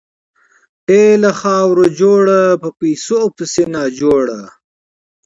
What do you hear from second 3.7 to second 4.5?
ناجوړه!